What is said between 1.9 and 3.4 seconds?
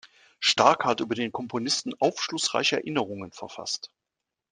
aufschlussreiche Erinnerungen